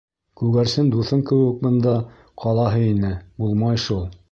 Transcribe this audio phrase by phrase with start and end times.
[0.39, 1.95] Күгәрсен дуҫың кеүек бында
[2.45, 3.15] ҡалаһы ине,
[3.45, 4.05] булмай шул...